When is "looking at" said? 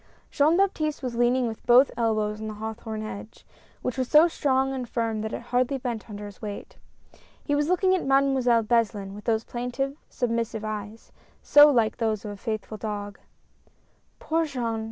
7.69-8.03